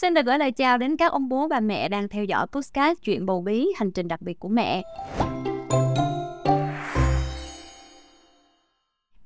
[0.00, 2.98] Xin được gửi lời chào đến các ông bố bà mẹ đang theo dõi podcast
[3.02, 4.82] Chuyện bầu bí, hành trình đặc biệt của mẹ.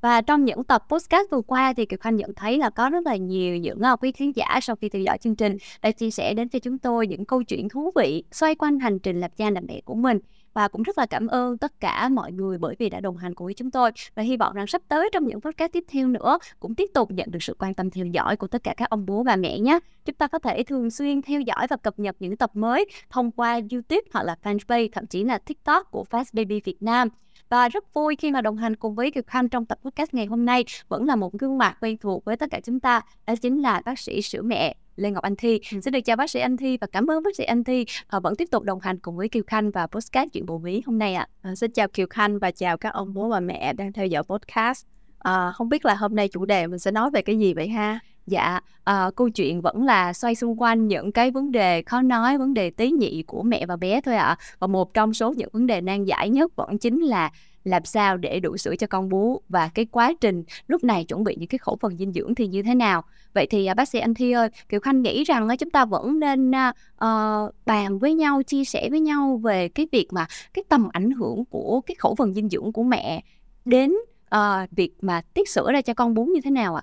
[0.01, 3.07] Và trong những tập podcast vừa qua thì Kiều Khanh nhận thấy là có rất
[3.07, 6.11] là nhiều những à, quý khán giả sau khi theo dõi chương trình đã chia
[6.11, 9.31] sẻ đến cho chúng tôi những câu chuyện thú vị xoay quanh hành trình làm
[9.37, 10.19] cha làm mẹ của mình
[10.55, 13.35] và cũng rất là cảm ơn tất cả mọi người bởi vì đã đồng hành
[13.35, 13.91] cùng với chúng tôi.
[14.15, 17.11] Và hy vọng rằng sắp tới trong những podcast tiếp theo nữa, cũng tiếp tục
[17.11, 19.59] nhận được sự quan tâm theo dõi của tất cả các ông bố bà mẹ
[19.59, 19.79] nhé.
[20.05, 23.31] Chúng ta có thể thường xuyên theo dõi và cập nhật những tập mới thông
[23.31, 27.09] qua YouTube hoặc là fanpage, thậm chí là TikTok của Fast Baby Việt Nam.
[27.49, 30.27] Và rất vui khi mà đồng hành cùng với Kiều Khanh trong tập podcast ngày
[30.27, 30.65] hôm nay.
[30.89, 33.83] Vẫn là một gương mặt quen thuộc với tất cả chúng ta, đó chính là
[33.85, 34.77] bác sĩ sữa mẹ.
[34.97, 35.61] Lê Ngọc Anh Thi.
[35.73, 35.81] Ừ.
[35.81, 38.21] Xin được chào bác sĩ Anh Thi và cảm ơn bác sĩ Anh Thi à,
[38.21, 40.99] vẫn tiếp tục đồng hành cùng với Kiều Khanh và podcast chuyện bầu bí hôm
[40.99, 41.27] nay ạ.
[41.43, 41.51] À.
[41.51, 44.23] À, xin chào Kiều Khanh và chào các ông bố và mẹ đang theo dõi
[44.23, 44.87] podcast.
[45.19, 47.69] À, không biết là hôm nay chủ đề mình sẽ nói về cái gì vậy
[47.69, 48.01] ha?
[48.27, 52.39] Dạ, à, câu chuyện vẫn là xoay xung quanh những cái vấn đề khó nói,
[52.39, 54.25] vấn đề tế nhị của mẹ và bé thôi ạ.
[54.25, 54.37] À.
[54.59, 57.31] Và một trong số những vấn đề nan giải nhất vẫn chính là
[57.65, 59.41] làm sao để đủ sữa cho con bú?
[59.49, 62.47] Và cái quá trình lúc này chuẩn bị những cái khẩu phần dinh dưỡng thì
[62.47, 63.05] như thế nào?
[63.35, 66.21] Vậy thì uh, bác sĩ anh thi ơi kiều khanh nghĩ rằng chúng ta vẫn
[66.21, 70.89] nên uh, bàn với nhau chia sẻ với nhau về cái việc mà cái tầm
[70.93, 73.23] ảnh hưởng của cái khẩu phần dinh dưỡng của mẹ
[73.65, 73.93] đến
[74.35, 76.83] uh, việc mà tiết sữa ra cho con bú như thế nào ạ?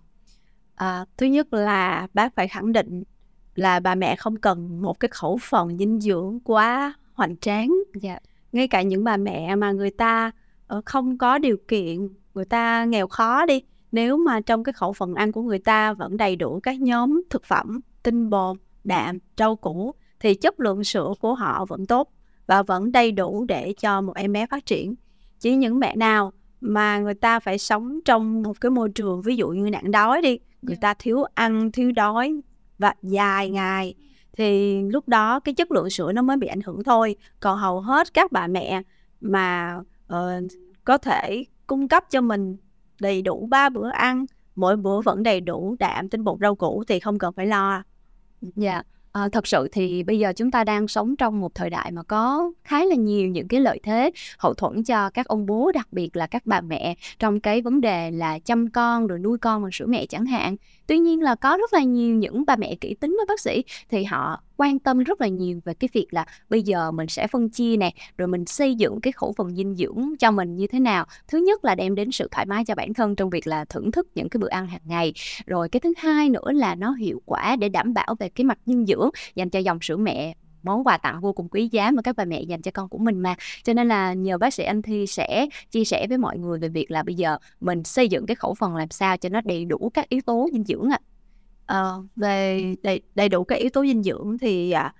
[0.75, 3.03] À, thứ nhất là bác phải khẳng định
[3.55, 7.69] là bà mẹ không cần một cái khẩu phần dinh dưỡng quá hoành tráng.
[8.01, 8.19] Dạ.
[8.51, 10.31] ngay cả những bà mẹ mà người ta
[10.85, 13.61] không có điều kiện người ta nghèo khó đi.
[13.91, 17.21] Nếu mà trong cái khẩu phần ăn của người ta vẫn đầy đủ các nhóm
[17.29, 22.11] thực phẩm tinh bột đạm rau củ thì chất lượng sữa của họ vẫn tốt
[22.47, 24.95] và vẫn đầy đủ để cho một em bé phát triển.
[25.39, 26.31] Chỉ những mẹ nào
[26.61, 30.21] mà người ta phải sống trong một cái môi trường ví dụ như nạn đói
[30.21, 30.79] đi người dạ.
[30.81, 32.41] ta thiếu ăn thiếu đói
[32.77, 33.95] và dài ngày
[34.37, 37.15] thì lúc đó cái chất lượng sữa nó mới bị ảnh hưởng thôi.
[37.39, 38.81] Còn hầu hết các bà mẹ
[39.21, 39.77] mà
[40.13, 40.43] uh,
[40.83, 42.57] có thể cung cấp cho mình
[43.01, 44.25] đầy đủ ba bữa ăn
[44.55, 47.83] mỗi bữa vẫn đầy đủ đạm tinh bột rau củ thì không cần phải lo
[48.55, 48.85] dạ yeah.
[49.11, 52.03] À, thật sự thì bây giờ chúng ta đang sống trong một thời đại mà
[52.03, 55.87] có khá là nhiều những cái lợi thế hậu thuẫn cho các ông bố đặc
[55.91, 59.61] biệt là các bà mẹ trong cái vấn đề là chăm con rồi nuôi con
[59.61, 60.55] bằng sữa mẹ chẳng hạn
[60.87, 63.63] tuy nhiên là có rất là nhiều những bà mẹ kỹ tính với bác sĩ
[63.89, 67.27] thì họ quan tâm rất là nhiều về cái việc là bây giờ mình sẽ
[67.27, 70.67] phân chia nè, rồi mình xây dựng cái khẩu phần dinh dưỡng cho mình như
[70.67, 71.05] thế nào.
[71.27, 73.91] Thứ nhất là đem đến sự thoải mái cho bản thân trong việc là thưởng
[73.91, 75.13] thức những cái bữa ăn hàng ngày.
[75.45, 78.59] Rồi cái thứ hai nữa là nó hiệu quả để đảm bảo về cái mặt
[78.65, 82.01] dinh dưỡng, dành cho dòng sữa mẹ, món quà tặng vô cùng quý giá mà
[82.01, 83.35] các bà mẹ dành cho con của mình mà.
[83.63, 86.69] Cho nên là nhờ bác sĩ anh thi sẽ chia sẻ với mọi người về
[86.69, 89.65] việc là bây giờ mình xây dựng cái khẩu phần làm sao cho nó đầy
[89.65, 90.99] đủ các yếu tố dinh dưỡng ạ.
[91.01, 91.08] à.
[91.69, 94.93] Ờ, về đầy đầy đủ các yếu tố dinh dưỡng thì, à,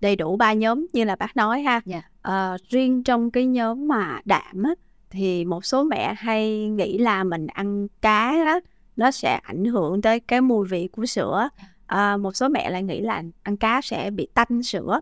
[0.00, 1.80] đầy đủ ba nhóm như là bác nói ha.
[1.90, 2.04] Yeah.
[2.22, 4.70] Ờ, riêng trong cái nhóm mà đạm á,
[5.10, 8.60] thì một số mẹ hay nghĩ là mình ăn cá á,
[8.96, 11.48] nó sẽ ảnh hưởng tới cái mùi vị của sữa.
[11.86, 15.00] À, một số mẹ lại nghĩ là ăn cá sẽ bị tanh sữa.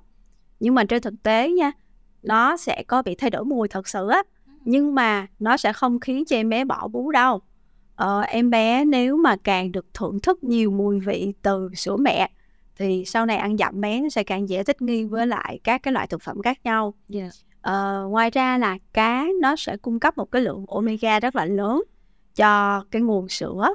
[0.61, 1.73] Nhưng mà trên thực tế nha,
[2.23, 4.23] nó sẽ có bị thay đổi mùi thật sự á,
[4.65, 7.41] nhưng mà nó sẽ không khiến cho em bé bỏ bú đâu
[7.97, 12.31] ờ, em bé nếu mà càng được thưởng thức nhiều mùi vị từ sữa mẹ
[12.77, 15.83] thì sau này ăn dặm bé nó sẽ càng dễ thích nghi với lại các
[15.83, 16.95] cái loại thực phẩm khác nhau.
[17.15, 17.33] Yeah.
[17.61, 21.45] Ờ, ngoài ra là cá nó sẽ cung cấp một cái lượng omega rất là
[21.45, 21.83] lớn
[22.35, 23.75] cho cái nguồn sữa.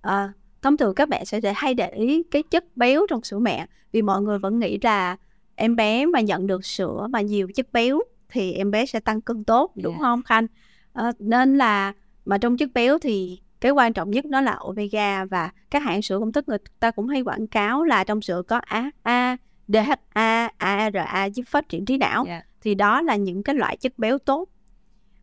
[0.00, 0.28] Ờ,
[0.62, 4.02] thông thường các bạn sẽ hay để ý cái chất béo trong sữa mẹ vì
[4.02, 5.16] mọi người vẫn nghĩ là
[5.54, 9.20] em bé mà nhận được sữa mà nhiều chất béo thì em bé sẽ tăng
[9.20, 10.00] cân tốt đúng yeah.
[10.00, 10.46] không Khanh?
[10.92, 11.92] Ờ, nên là
[12.24, 16.02] mà trong chất béo thì cái quan trọng nhất đó là omega và các hãng
[16.02, 19.36] sữa công thức người ta cũng hay quảng cáo là trong sữa có AHA,
[19.68, 22.44] DHA, ARA giúp phát triển trí não yeah.
[22.60, 24.48] thì đó là những cái loại chất béo tốt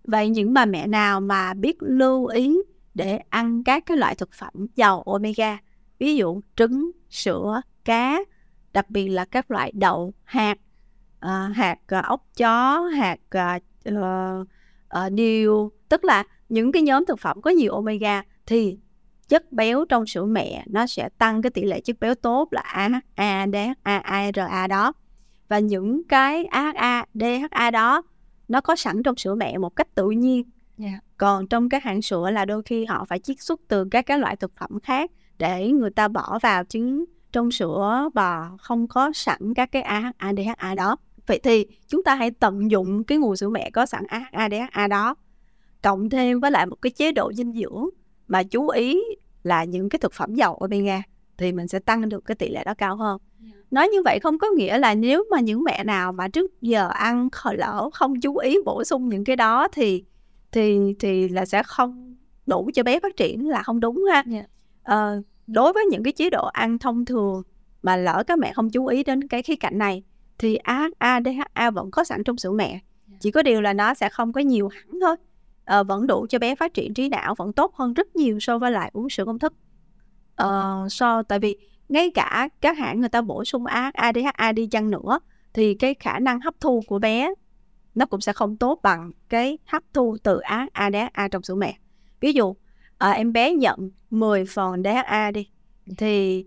[0.04, 2.58] vậy những bà mẹ nào mà biết lưu ý
[2.94, 5.58] để ăn các cái loại thực phẩm giàu omega
[6.00, 8.20] ví dụ trứng sữa cá
[8.74, 10.58] đặc biệt là các loại đậu hạt
[11.26, 13.64] uh, hạt uh, ốc chó hạt uh,
[13.94, 18.78] uh, điều tức là những cái nhóm thực phẩm có nhiều omega thì
[19.28, 22.62] chất béo trong sữa mẹ nó sẽ tăng cái tỷ lệ chất béo tốt là
[22.62, 24.94] AHA, DHA, ARA đó.
[25.48, 28.02] Và những cái AHA, DHA đó
[28.48, 30.44] nó có sẵn trong sữa mẹ một cách tự nhiên.
[30.78, 30.92] Yeah.
[30.94, 31.00] Dạ.
[31.18, 34.20] Còn trong các hãng sữa là đôi khi họ phải chiết xuất từ các cái
[34.20, 39.12] loại thực phẩm khác để người ta bỏ vào trứng trong sữa bò không có
[39.14, 40.96] sẵn các cái AHA, DHA đó.
[41.28, 44.88] Vậy thì chúng ta hãy tận dụng cái nguồn sữa mẹ có sẵn AHA, DHA
[44.88, 45.16] đó
[45.84, 47.90] cộng thêm với lại một cái chế độ dinh dưỡng
[48.28, 49.02] mà chú ý
[49.44, 51.02] là những cái thực phẩm giàu omega
[51.38, 53.18] thì mình sẽ tăng được cái tỷ lệ đó cao hơn.
[53.72, 56.88] Nói như vậy không có nghĩa là nếu mà những mẹ nào mà trước giờ
[56.88, 60.04] ăn lỡ không chú ý bổ sung những cái đó thì
[60.52, 62.16] thì thì là sẽ không
[62.46, 64.24] đủ cho bé phát triển là không đúng ha.
[64.32, 64.46] Yeah.
[64.84, 67.44] ờ, đối với những cái chế độ ăn thông thường
[67.82, 70.04] mà lỡ các mẹ không chú ý đến cái khía cạnh này
[70.38, 70.58] thì
[70.98, 72.80] ADHA vẫn có sẵn trong sữa mẹ.
[73.20, 75.16] Chỉ có điều là nó sẽ không có nhiều hẳn thôi
[75.66, 78.58] ờ, vẫn đủ cho bé phát triển trí não vẫn tốt hơn rất nhiều so
[78.58, 79.54] với lại uống sữa công thức.
[80.36, 81.58] Ờ, so tại vì
[81.90, 85.20] ngay cả các hãng người ta bổ sung ADHA đi chăng nữa
[85.54, 87.34] thì cái khả năng hấp thu của bé
[87.96, 90.40] nó cũng sẽ không tốt bằng cái hấp thu từ
[90.74, 91.78] ADHA trong sữa mẹ.
[92.20, 92.56] Ví dụ
[92.98, 95.50] à, em bé nhận 10 phần DHA đi
[95.98, 96.46] thì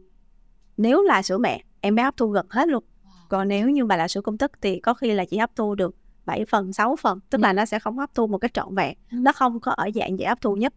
[0.76, 2.84] nếu là sữa mẹ em bé hấp thu gần hết luôn.
[3.28, 5.74] Còn nếu như mà là sữa công thức thì có khi là chỉ hấp thu
[5.74, 5.94] được
[6.26, 8.96] 7 phần 6 phần tức là nó sẽ không hấp thu một cách trọn vẹn
[9.10, 10.74] nó không có ở dạng dễ hấp thu nhất.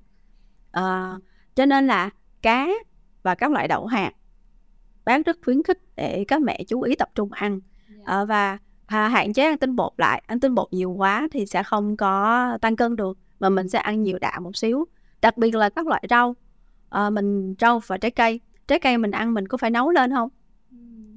[0.71, 1.15] À,
[1.55, 2.09] cho nên là
[2.41, 2.67] cá
[3.23, 4.11] và các loại đậu hạt
[5.05, 7.59] bán rất khuyến khích để các mẹ chú ý tập trung ăn.
[8.03, 11.45] À, và à, hạn chế ăn tinh bột lại ăn tinh bột nhiều quá thì
[11.45, 14.85] sẽ không có tăng cân được mà mình sẽ ăn nhiều đạm một xíu.
[15.21, 16.35] Đặc biệt là các loại rau
[16.89, 18.39] à, mình rau và trái cây.
[18.67, 20.29] Trái cây mình ăn mình có phải nấu lên không?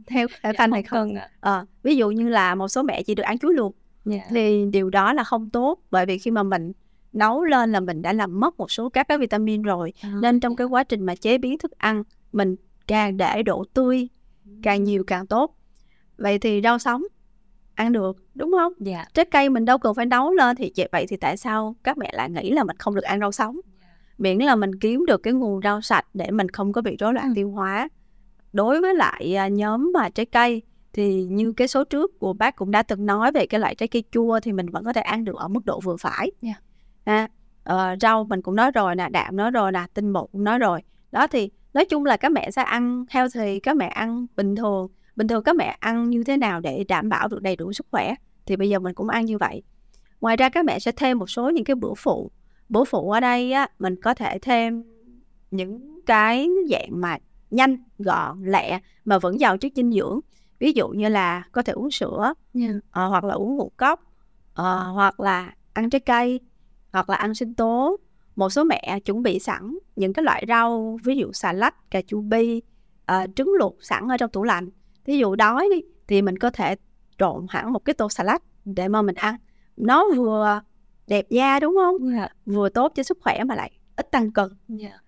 [0.06, 3.22] Theo theo dạ, hay không à, ví dụ như là một số mẹ chỉ được
[3.22, 3.74] ăn chuối luộc
[4.10, 4.20] yeah.
[4.24, 4.30] Dạ.
[4.30, 6.72] thì điều đó là không tốt bởi vì khi mà mình
[7.12, 10.40] nấu lên là mình đã làm mất một số các cái vitamin rồi à, nên
[10.40, 12.02] trong cái quá trình mà chế biến thức ăn
[12.32, 12.56] mình
[12.86, 14.08] càng để độ tươi
[14.62, 15.56] càng nhiều càng tốt
[16.18, 17.02] vậy thì rau sống
[17.74, 19.04] ăn được đúng không dạ.
[19.14, 22.10] trái cây mình đâu cần phải nấu lên thì vậy thì tại sao các mẹ
[22.14, 23.60] lại nghĩ là mình không được ăn rau sống
[24.18, 27.14] miễn là mình kiếm được cái nguồn rau sạch để mình không có bị rối
[27.14, 27.32] loạn ừ.
[27.34, 27.88] tiêu hóa
[28.52, 30.62] đối với lại à, nhóm mà trái cây
[30.92, 33.88] thì như cái số trước của bác cũng đã từng nói về cái loại trái
[33.88, 36.30] cây chua thì mình vẫn có thể ăn được ở mức độ vừa phải.
[36.42, 36.62] Yeah.
[37.04, 37.28] à,
[37.70, 40.58] uh, rau mình cũng nói rồi nè đạm nói rồi nè tinh bột cũng nói
[40.58, 40.80] rồi.
[41.12, 44.88] Đó thì nói chung là các mẹ sẽ ăn healthy các mẹ ăn bình thường.
[45.16, 47.86] Bình thường các mẹ ăn như thế nào để đảm bảo được đầy đủ sức
[47.90, 48.14] khỏe?
[48.46, 49.62] Thì bây giờ mình cũng ăn như vậy.
[50.20, 52.30] Ngoài ra các mẹ sẽ thêm một số những cái bữa phụ.
[52.68, 54.84] Bữa phụ ở đây á mình có thể thêm
[55.50, 57.18] những cái dạng mà
[57.50, 60.20] nhanh gọn lẹ mà vẫn giàu chất dinh dưỡng
[60.62, 62.76] ví dụ như là có thể uống sữa yeah.
[62.76, 64.00] uh, hoặc là uống ngũ cốc
[64.52, 66.40] uh, hoặc là ăn trái cây
[66.92, 67.96] hoặc là ăn sinh tố
[68.36, 72.00] một số mẹ chuẩn bị sẵn những cái loại rau ví dụ xà lách cà
[72.06, 72.62] chua bi
[73.12, 74.68] uh, trứng luộc sẵn ở trong tủ lạnh
[75.04, 76.76] ví dụ đói đi thì mình có thể
[77.18, 79.36] trộn hẳn một cái tô salad để mà mình ăn
[79.76, 80.60] nó vừa
[81.06, 82.30] đẹp da đúng không yeah.
[82.46, 82.54] Dạ.
[82.54, 84.48] vừa tốt cho sức khỏe mà lại ít tăng cân
[84.80, 85.01] yeah.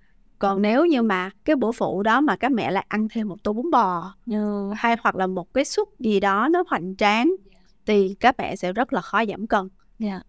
[0.45, 0.49] Dạ.
[0.49, 3.43] còn nếu như mà cái bữa phụ đó mà các mẹ lại ăn thêm một
[3.43, 4.45] tô bún bò yeah.
[4.77, 7.65] hay hoặc là một cái súp gì đó nó hoành tráng yeah.
[7.87, 9.69] thì các mẹ sẽ rất là khó giảm cân
[9.99, 10.23] yeah.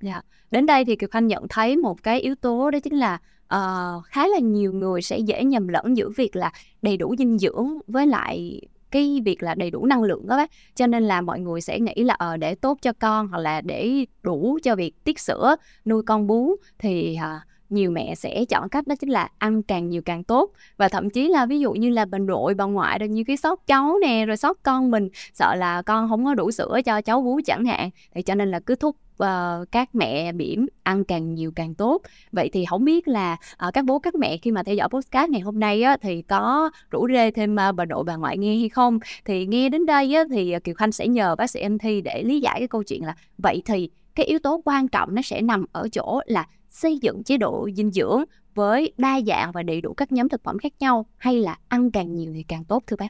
[0.00, 0.24] Yeah.
[0.50, 3.18] Đến đây thì Kiều Khanh nhận thấy một cái yếu tố đó chính là
[3.54, 7.38] uh, khá là nhiều người sẽ dễ nhầm lẫn giữa việc là đầy đủ dinh
[7.38, 8.60] dưỡng với lại
[8.90, 11.80] cái việc là đầy đủ năng lượng đó bác cho nên là mọi người sẽ
[11.80, 15.56] nghĩ là ờ để tốt cho con hoặc là để đủ cho việc tiết sữa
[15.84, 17.40] nuôi con bú thì à,
[17.70, 20.52] nhiều mẹ sẽ chọn cách đó chính là ăn càng nhiều càng tốt.
[20.76, 23.36] Và thậm chí là ví dụ như là bà nội bà ngoại rồi như cái
[23.36, 27.00] sót cháu nè rồi sót con mình sợ là con không có đủ sữa cho
[27.00, 27.90] cháu bú chẳng hạn.
[28.14, 29.26] Thì cho nên là cứ thúc uh,
[29.72, 32.02] các mẹ bỉm ăn càng nhiều càng tốt.
[32.32, 33.36] Vậy thì không biết là
[33.66, 36.22] uh, các bố các mẹ khi mà theo dõi podcast ngày hôm nay á, thì
[36.22, 38.98] có rủ rê thêm uh, bà nội bà ngoại nghe hay không?
[39.24, 42.22] Thì nghe đến đây á, thì kiều khanh sẽ nhờ bác sĩ em thi để
[42.22, 45.40] lý giải cái câu chuyện là vậy thì cái yếu tố quan trọng nó sẽ
[45.40, 46.46] nằm ở chỗ là
[46.76, 50.42] xây dựng chế độ dinh dưỡng với đa dạng và đầy đủ các nhóm thực
[50.44, 53.08] phẩm khác nhau hay là ăn càng nhiều thì càng tốt thưa bác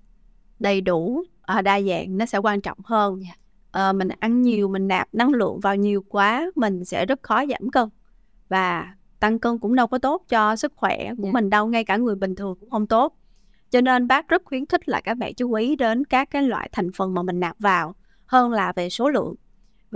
[0.58, 3.38] đầy đủ à, đa dạng nó sẽ quan trọng hơn yeah.
[3.70, 7.46] à, mình ăn nhiều mình nạp năng lượng vào nhiều quá mình sẽ rất khó
[7.46, 7.88] giảm cân
[8.48, 11.34] và tăng cân cũng đâu có tốt cho sức khỏe của yeah.
[11.34, 13.16] mình đâu ngay cả người bình thường cũng không tốt
[13.70, 16.68] cho nên bác rất khuyến khích là các bạn chú ý đến các cái loại
[16.72, 17.94] thành phần mà mình nạp vào
[18.26, 19.34] hơn là về số lượng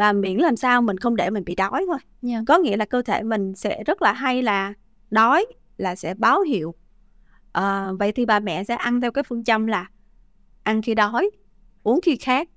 [0.00, 2.44] và miễn làm sao mình không để mình bị đói thôi yeah.
[2.46, 4.74] có nghĩa là cơ thể mình sẽ rất là hay là
[5.10, 6.74] đói là sẽ báo hiệu
[7.52, 9.86] à, vậy thì bà mẹ sẽ ăn theo cái phương châm là
[10.62, 11.30] ăn khi đói
[11.82, 12.48] uống khi khát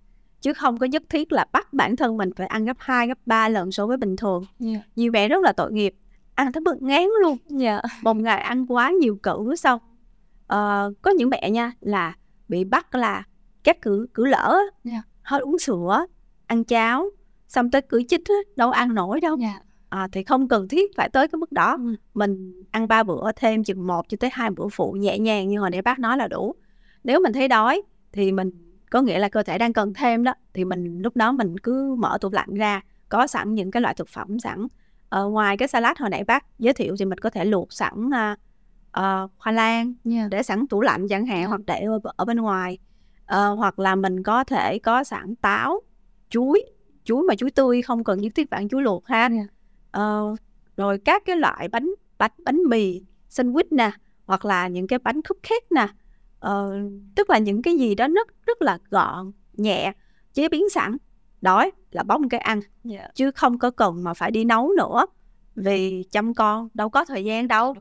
[0.41, 3.17] chứ không có nhất thiết là bắt bản thân mình phải ăn gấp 2, gấp
[3.25, 4.81] 3 lần so với bình thường yeah.
[4.95, 5.95] nhiều mẹ rất là tội nghiệp
[6.35, 7.83] ăn tới bực ngán luôn yeah.
[8.03, 9.79] một ngày ăn quá nhiều cữ xong
[10.43, 12.15] uh, có những mẹ nha là
[12.47, 13.23] bị bắt là
[13.63, 14.59] các cử cử lỡ
[14.91, 15.03] yeah.
[15.21, 16.05] hơi uống sữa
[16.47, 17.09] ăn cháo
[17.53, 18.21] xong tới cưỡi chích
[18.55, 19.53] đâu ăn nổi đâu yeah.
[19.55, 19.61] Dạ.
[19.89, 21.95] à, thì không cần thiết phải tới cái mức đó ừ.
[22.13, 25.59] mình ăn ba bữa thêm chừng một cho tới hai bữa phụ nhẹ nhàng như
[25.59, 26.55] hồi nãy bác nói là đủ
[27.03, 27.81] nếu mình thấy đói
[28.11, 28.51] thì mình
[28.89, 31.95] có nghĩa là cơ thể đang cần thêm đó thì mình lúc đó mình cứ
[31.97, 34.67] mở tủ lạnh ra có sẵn những cái loại thực phẩm sẵn
[35.09, 38.07] ở ngoài cái salad hồi nãy bác giới thiệu thì mình có thể luộc sẵn
[38.07, 38.39] uh,
[38.99, 40.29] uh, khoai lang yeah.
[40.29, 41.49] để sẵn tủ lạnh chẳng hạn yeah.
[41.49, 42.77] hoặc để ở, ở bên ngoài
[43.23, 45.81] uh, hoặc là mình có thể có sẵn táo
[46.29, 46.72] chuối
[47.03, 49.47] chuối mà chuối tươi không cần nhất thiết bạn chuối luộc ha yeah.
[49.97, 50.39] uh,
[50.77, 53.91] rồi các cái loại bánh bánh bánh mì sandwich nè
[54.25, 55.87] hoặc là những cái bánh cupcake nè
[56.47, 59.93] uh, tức là những cái gì đó rất rất là gọn nhẹ
[60.33, 60.97] chế biến sẵn
[61.41, 63.01] đói là bóc cái ăn yeah.
[63.01, 63.07] Dạ.
[63.15, 65.05] chứ không có cần mà phải đi nấu nữa
[65.55, 67.75] vì chăm con đâu có thời gian đâu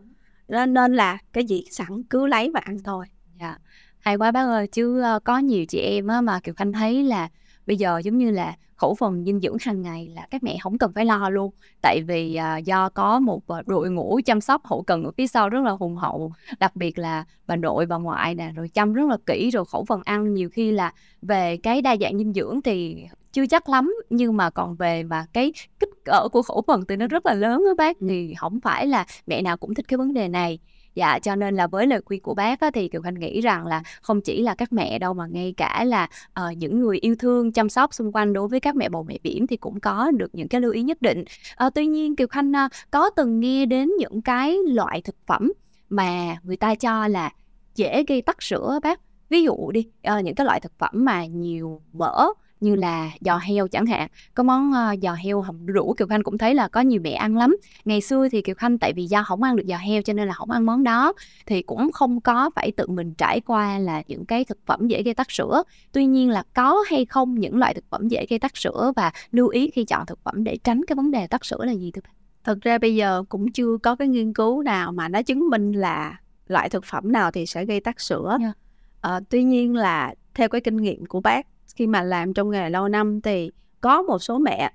[0.48, 3.06] nên nên là cái gì sẵn cứ lấy và ăn thôi
[3.40, 3.60] dạ yeah.
[3.98, 7.02] hay quá bác ơi chứ uh, có nhiều chị em á, mà kiều khanh thấy
[7.02, 7.28] là
[7.66, 10.78] bây giờ giống như là khẩu phần dinh dưỡng hàng ngày là các mẹ không
[10.78, 11.50] cần phải lo luôn.
[11.82, 15.26] Tại vì uh, do có một uh, đội ngũ chăm sóc hậu cần ở phía
[15.26, 18.92] sau rất là hùng hậu đặc biệt là bà nội bà ngoại nè rồi chăm
[18.92, 22.32] rất là kỹ rồi khẩu phần ăn nhiều khi là về cái đa dạng dinh
[22.32, 26.62] dưỡng thì chưa chắc lắm nhưng mà còn về mà cái kích cỡ của khẩu
[26.66, 27.96] phần thì nó rất là lớn đó bác.
[28.08, 30.58] Thì không phải là mẹ nào cũng thích cái vấn đề này
[30.94, 33.66] dạ cho nên là với lời khuyên của bác á, thì kiều khanh nghĩ rằng
[33.66, 36.08] là không chỉ là các mẹ đâu mà ngay cả là
[36.40, 39.18] uh, những người yêu thương chăm sóc xung quanh đối với các mẹ bầu mẹ
[39.22, 41.24] biển thì cũng có được những cái lưu ý nhất định.
[41.66, 45.52] Uh, tuy nhiên kiều khanh uh, có từng nghe đến những cái loại thực phẩm
[45.88, 47.30] mà người ta cho là
[47.74, 49.00] dễ gây tắc sữa bác?
[49.28, 52.26] Ví dụ đi uh, những cái loại thực phẩm mà nhiều mỡ
[52.62, 54.08] như là giò heo chẳng hạn.
[54.34, 57.12] Có món uh, giò heo hầm rủ kiều khanh cũng thấy là có nhiều mẹ
[57.12, 57.56] ăn lắm.
[57.84, 60.28] Ngày xưa thì kiều khanh tại vì do không ăn được giò heo cho nên
[60.28, 61.12] là không ăn món đó
[61.46, 65.02] thì cũng không có phải tự mình trải qua là những cái thực phẩm dễ
[65.02, 65.62] gây tắc sữa.
[65.92, 69.12] Tuy nhiên là có hay không những loại thực phẩm dễ gây tắc sữa và
[69.32, 71.90] lưu ý khi chọn thực phẩm để tránh cái vấn đề tắc sữa là gì
[71.90, 72.12] thưa bạn?
[72.44, 75.72] Thật ra bây giờ cũng chưa có cái nghiên cứu nào mà nó chứng minh
[75.72, 78.36] là loại thực phẩm nào thì sẽ gây tắc sữa.
[78.40, 78.56] Yeah.
[79.00, 82.70] à, tuy nhiên là theo cái kinh nghiệm của bác khi mà làm trong nghề
[82.70, 83.50] lâu năm thì
[83.80, 84.72] có một số mẹ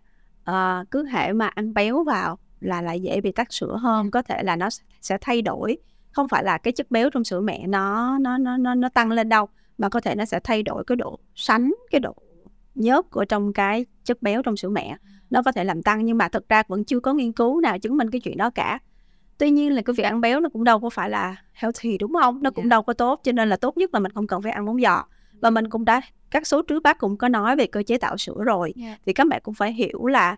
[0.50, 0.56] uh,
[0.92, 4.44] cứ hệ mà ăn béo vào là lại dễ bị tắc sữa hơn có thể
[4.44, 4.70] là nó
[5.01, 5.77] sẽ thay đổi.
[6.12, 9.12] Không phải là cái chất béo trong sữa mẹ nó nó nó nó nó tăng
[9.12, 12.16] lên đâu mà có thể nó sẽ thay đổi cái độ sánh cái độ
[12.75, 14.98] nhớt của trong cái chất béo trong sữa mẹ.
[15.30, 17.80] Nó có thể làm tăng nhưng mà thực ra vẫn chưa có nghiên cứu nào
[17.80, 18.80] chứng minh cái chuyện đó cả.
[19.38, 22.13] Tuy nhiên là cái việc ăn béo nó cũng đâu có phải là healthy đúng
[22.22, 22.44] không?
[22.44, 22.70] Nó cũng yeah.
[22.70, 22.70] Dạ.
[22.70, 24.82] đâu có tốt cho nên là tốt nhất là mình không cần phải ăn bún
[24.82, 25.04] giò
[25.41, 26.01] và mình cũng đã
[26.32, 28.89] các số trước bác cũng có nói về cơ chế tạo sữa rồi yeah.
[28.89, 28.98] Dạ.
[29.06, 30.36] thì các mẹ cũng phải hiểu là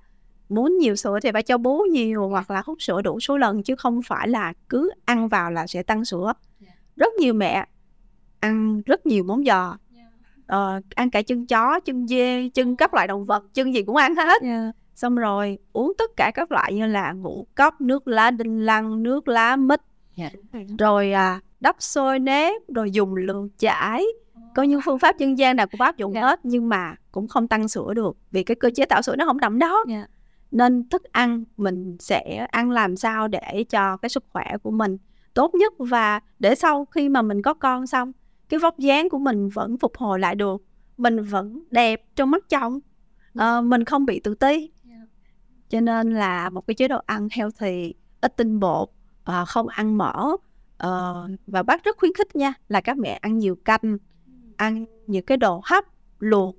[0.50, 3.64] muốn nhiều sữa thì phải cho bú nhiều hoặc là hút sữa đủ số lần
[3.64, 6.38] chứ không phải là cứ ăn vào là sẽ tăng sữa yeah.
[6.60, 6.72] Dạ.
[6.96, 7.66] rất nhiều mẹ
[8.40, 10.08] ăn rất nhiều món giò yeah.
[10.48, 13.96] ờ, ăn cả chân chó chân dê chân các loại động vật chân gì cũng
[13.96, 14.76] ăn hết yeah.
[14.96, 19.04] xong rồi uống tất cả các loại như là ngũ cốc nước lá đinh lăng
[19.04, 19.82] nước lá mít
[20.16, 20.34] yeah.
[20.80, 24.04] rồi à, đắp xôi nếp rồi dùng lượt chải
[24.60, 26.24] có những phương pháp dân gian nào cũng áp dụng yeah.
[26.24, 26.30] Dạ.
[26.30, 29.26] hết nhưng mà cũng không tăng sữa được vì cái cơ chế tạo sữa nó
[29.26, 30.02] không nằm đó yeah.
[30.02, 30.08] Dạ.
[30.52, 34.98] nên thức ăn mình sẽ ăn làm sao để cho cái sức khỏe của mình
[35.34, 38.12] tốt nhất và để sau khi mà mình có con xong
[38.50, 40.64] cái vóc dáng của mình vẫn phục hồi lại được
[40.98, 42.80] mình vẫn đẹp trong mắt chồng
[43.40, 44.72] uh, mình không bị tự ti
[45.70, 48.90] cho nên là một cái chế độ ăn healthy ít tinh bột
[49.30, 50.36] uh, không ăn mỡ
[50.88, 53.98] uh, và bác rất khuyến khích nha là các mẹ ăn nhiều canh
[54.60, 55.84] ăn những cái đồ hấp
[56.20, 56.56] luộc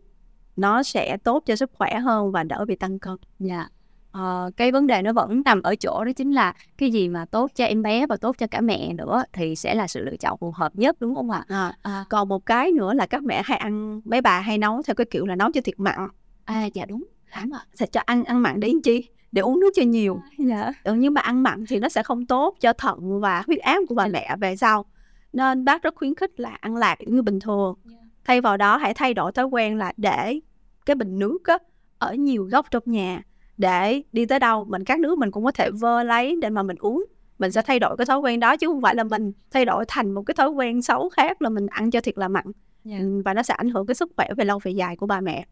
[0.57, 3.17] nó sẽ tốt cho sức khỏe hơn và đỡ bị tăng cân.
[3.39, 3.67] Dạ.
[4.13, 7.25] Ờ, cái vấn đề nó vẫn nằm ở chỗ đó chính là cái gì mà
[7.25, 10.17] tốt cho em bé và tốt cho cả mẹ nữa thì sẽ là sự lựa
[10.17, 11.45] chọn phù hợp nhất đúng không ạ?
[11.49, 12.05] À, à.
[12.09, 15.07] Còn một cái nữa là các mẹ hay ăn mấy bà hay nấu theo cái
[15.11, 16.09] kiểu là nấu cho thiệt mặn.
[16.45, 17.05] À dạ đúng.
[17.41, 17.61] Đúng rồi.
[17.75, 19.09] Sẽ cho ăn ăn mặn để chi?
[19.33, 20.21] Để uống nước cho nhiều.
[20.39, 20.73] Dạ.
[20.85, 23.79] Ừ, nhưng mà ăn mặn thì nó sẽ không tốt cho thận và huyết áp
[23.89, 24.13] của bà dạ.
[24.13, 24.85] mẹ về sau.
[25.33, 27.75] Nên bác rất khuyến khích là ăn lạc như bình thường.
[27.85, 30.41] Dạ thay vào đó hãy thay đổi thói quen là để
[30.87, 31.59] cái bình nước á,
[31.99, 33.23] ở nhiều góc trong nhà
[33.57, 36.63] để đi tới đâu mình cắt nước mình cũng có thể vơ lấy để mà
[36.63, 37.05] mình uống
[37.39, 39.85] mình sẽ thay đổi cái thói quen đó chứ không phải là mình thay đổi
[39.89, 42.45] thành một cái thói quen xấu khác là mình ăn cho thiệt là mặn
[42.85, 43.01] yeah.
[43.01, 43.07] Dạ.
[43.25, 45.47] và nó sẽ ảnh hưởng cái sức khỏe về lâu về dài của bà mẹ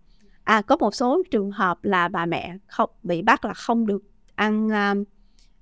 [0.44, 4.02] à có một số trường hợp là bà mẹ không bị bắt là không được
[4.34, 4.98] ăn uh,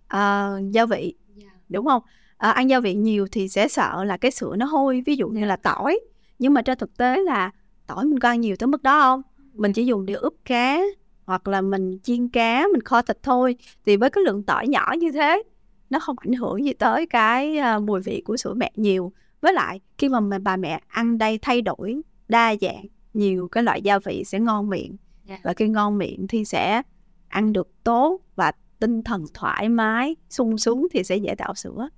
[0.07, 1.37] uh, gia vị yeah.
[1.37, 1.51] Dạ.
[1.69, 2.03] đúng không
[2.37, 5.29] uh, ăn gia vị nhiều thì sẽ sợ là cái sữa nó hôi ví dụ
[5.29, 5.47] như dạ.
[5.47, 6.01] là tỏi
[6.39, 7.51] nhưng mà trên thực tế là
[7.87, 9.23] tỏi mình có ăn nhiều tới mức đó không
[9.55, 10.81] mình chỉ dùng để ướp cá
[11.25, 14.95] hoặc là mình chiên cá mình kho thịt thôi thì với cái lượng tỏi nhỏ
[14.99, 15.43] như thế
[15.91, 19.53] nó không ảnh hưởng gì tới cái uh, mùi vị của sữa mẹ nhiều với
[19.53, 23.99] lại khi mà bà mẹ ăn đây thay đổi đa dạng nhiều cái loại gia
[23.99, 25.41] vị sẽ ngon miệng yeah.
[25.41, 25.41] Dạ.
[25.45, 26.83] và khi ngon miệng thì sẽ
[27.29, 31.89] ăn được tốt và tinh thần thoải mái sung sướng thì sẽ dễ tạo sữa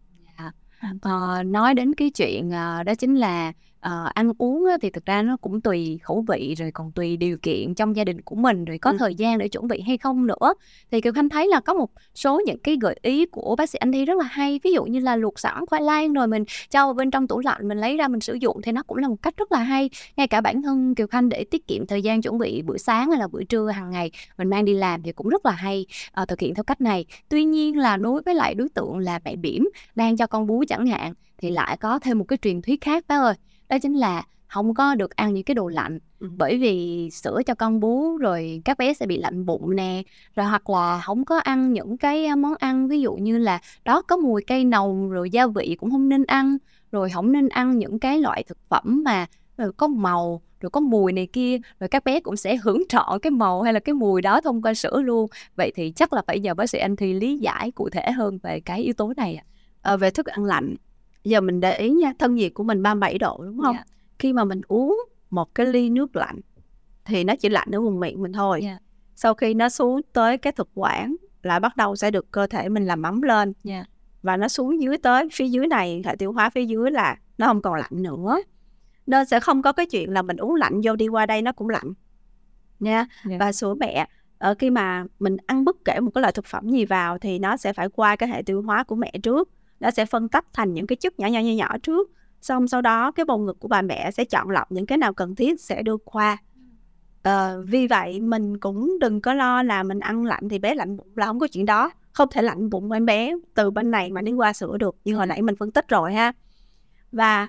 [0.87, 3.53] uh, nói đến cái chuyện uh, đó chính là
[3.87, 7.17] uh, ăn uống á, thì thực ra nó cũng tùy khẩu vị rồi còn tùy
[7.17, 8.97] điều kiện trong gia đình của mình rồi có ừ.
[8.99, 10.55] thời gian để chuẩn bị hay không nữa.
[10.91, 13.77] Thì kiều khanh thấy là có một số những cái gợi ý của bác sĩ
[13.77, 14.61] anh thi rất là hay.
[14.65, 17.41] Ví dụ như là luộc sẵn khoai lang rồi mình cho vào bên trong tủ
[17.41, 19.59] lạnh mình lấy ra mình sử dụng thì nó cũng là một cách rất là
[19.59, 19.91] hay.
[20.17, 23.11] Ngay cả bản thân kiều khanh để tiết kiệm thời gian chuẩn bị bữa sáng
[23.11, 25.87] hay là bữa trưa hàng ngày mình mang đi làm thì cũng rất là hay
[26.23, 27.05] uh, thực hiện theo cách này.
[27.29, 30.65] Tuy nhiên là đối với lại đối tượng là mẹ bỉm đang cho con bú
[30.69, 33.35] chẳng hạn thì lại có thêm một cái truyền thuyết khác bác ơi
[33.69, 35.99] đó chính là không có được ăn những cái đồ lạnh.
[36.21, 36.29] Ừ.
[36.37, 40.03] bởi vì sữa cho con bú rồi các bé sẽ bị lạnh bụng nè
[40.37, 44.03] rồi hoặc là không có ăn những cái món ăn ví dụ như là đó
[44.03, 46.57] có mùi cây nồng rồi gia vị cũng không nên ăn
[46.93, 50.81] rồi không nên ăn những cái loại thực phẩm mà rồi có màu rồi có
[50.81, 53.95] mùi này kia rồi các bé cũng sẽ hưởng trọn cái màu hay là cái
[53.95, 55.27] mùi đó thông qua sữa luôn.
[55.57, 58.39] Vậy thì chắc là phải nhờ bác sĩ anh thì lý giải cụ thể hơn
[58.43, 59.45] về cái yếu tố này ạ.
[59.83, 60.77] À, về thức ăn lạnh
[61.25, 63.87] giờ mình để ý nha thân nhiệt của mình 37 độ đúng không yeah.
[63.89, 63.95] Dạ.
[64.19, 66.41] khi mà mình uống một cái ly nước lạnh
[67.05, 68.81] thì nó chỉ lạnh ở vùng miệng mình thôi yeah.
[68.81, 68.85] Dạ.
[69.15, 72.69] sau khi nó xuống tới cái thực quản là bắt đầu sẽ được cơ thể
[72.69, 73.87] mình làm ấm lên yeah.
[73.87, 73.93] Dạ.
[74.23, 77.47] và nó xuống dưới tới phía dưới này hệ tiêu hóa phía dưới là nó
[77.47, 78.39] không còn lạnh nữa
[79.07, 81.53] nên sẽ không có cái chuyện là mình uống lạnh vô đi qua đây nó
[81.53, 81.93] cũng lạnh
[82.81, 83.41] nha yeah.
[83.41, 84.09] và sữa mẹ
[84.39, 87.39] ở khi mà mình ăn bất kể một cái loại thực phẩm gì vào thì
[87.39, 89.49] nó sẽ phải qua cái hệ tiêu hóa của mẹ trước
[89.81, 92.11] nó sẽ phân tách thành những cái chất nhỏ nhỏ nhỏ nhỏ trước.
[92.41, 95.13] Xong sau đó cái bầu ngực của bà mẹ sẽ chọn lọc những cái nào
[95.13, 96.37] cần thiết sẽ đưa qua.
[97.23, 100.97] À, vì vậy mình cũng đừng có lo là mình ăn lạnh thì bé lạnh
[100.97, 101.91] bụng là không có chuyện đó.
[102.13, 105.17] Không thể lạnh bụng em bé từ bên này mà đi qua sữa được như
[105.17, 106.33] hồi nãy mình phân tích rồi ha.
[107.13, 107.49] Và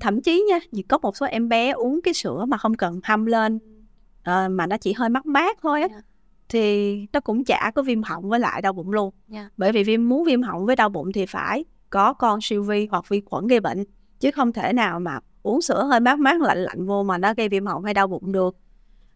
[0.00, 3.00] thậm chí nha chỉ có một số em bé uống cái sữa mà không cần
[3.04, 5.88] hâm lên uh, mà nó chỉ hơi mắc mát thôi á.
[5.90, 6.04] Yeah.
[6.48, 9.44] Thì nó cũng chả có viêm họng với lại đau bụng luôn yeah.
[9.44, 9.50] Dạ.
[9.56, 12.88] bởi vì viêm muốn viêm họng với đau bụng thì phải có con siêu vi
[12.90, 13.84] hoặc vi khuẩn gây bệnh
[14.20, 17.34] chứ không thể nào mà uống sữa hơi mát mát lạnh lạnh vô mà nó
[17.34, 18.56] gây viêm họng hay đau bụng được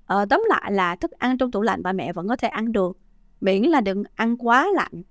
[0.07, 2.73] ờ, tóm lại là thức ăn trong tủ lạnh bà mẹ vẫn có thể ăn
[2.73, 2.99] được
[3.41, 5.03] miễn là đừng ăn quá lạnh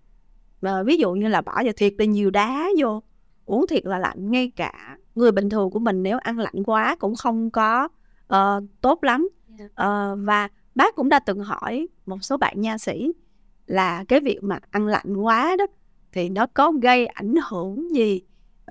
[0.61, 3.03] mà ví dụ như là bỏ vào thiệt là nhiều đá vô
[3.45, 6.95] uống thiệt là lạnh ngay cả người bình thường của mình nếu ăn lạnh quá
[6.99, 7.87] cũng không có
[8.33, 9.29] uh, tốt lắm
[9.63, 9.67] uh,
[10.17, 10.49] và
[10.81, 13.11] bác cũng đã từng hỏi một số bạn nha sĩ
[13.67, 15.65] là cái việc mà ăn lạnh quá đó
[16.11, 18.21] thì nó có gây ảnh hưởng gì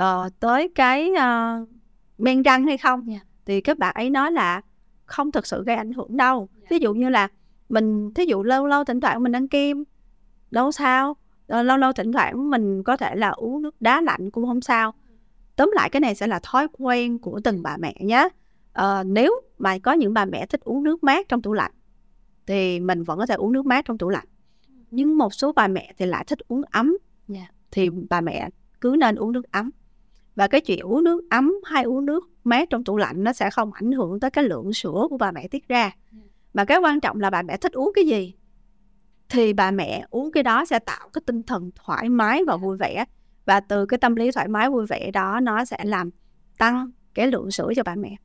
[0.01, 1.69] uh, tới cái uh,
[2.19, 3.23] men răng hay không yeah.
[3.23, 3.27] Dạ.
[3.47, 4.61] thì các bạn ấy nói là
[5.05, 6.63] không thực sự gây ảnh hưởng đâu yeah.
[6.63, 6.67] Dạ.
[6.71, 7.29] ví dụ như là
[7.69, 9.85] mình thí dụ lâu lâu thỉnh thoảng mình ăn kem
[10.51, 14.31] đâu sao uh, lâu lâu thỉnh thoảng mình có thể là uống nước đá lạnh
[14.31, 14.95] cũng không sao
[15.57, 18.29] tóm lại cái này sẽ là thói quen của từng bà mẹ nhé
[18.81, 21.73] uh, nếu mà có những bà mẹ thích uống nước mát trong tủ lạnh
[22.47, 24.27] thì mình vẫn có thể uống nước mát trong tủ lạnh.
[24.91, 26.87] Nhưng một số bà mẹ thì lại thích uống ấm.
[26.87, 27.43] Yeah.
[27.43, 27.55] Dạ.
[27.71, 28.49] thì bà mẹ
[28.81, 29.71] cứ nên uống nước ấm.
[30.35, 33.51] Và cái chuyện uống nước ấm hay uống nước mát trong tủ lạnh nó sẽ
[33.51, 35.91] không ảnh hưởng tới cái lượng sữa của bà mẹ tiết ra.
[36.13, 36.19] Dạ.
[36.55, 38.35] mà cái quan trọng là bà mẹ thích uống cái gì?
[39.29, 42.77] Thì bà mẹ uống cái đó sẽ tạo cái tinh thần thoải mái và vui
[42.77, 43.05] vẻ.
[43.45, 46.11] Và từ cái tâm lý thoải mái vui vẻ đó nó sẽ làm
[46.59, 48.17] tăng cái lượng sữa cho bà mẹ